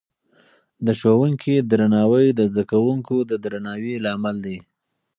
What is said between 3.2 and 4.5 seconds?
د درناوي لامل